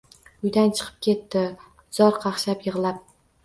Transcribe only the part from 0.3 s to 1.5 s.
Uydan chiqib ketdi